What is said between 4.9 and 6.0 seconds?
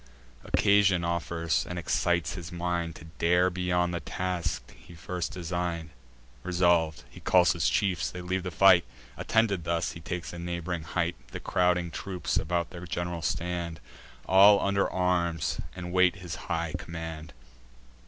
first design'd.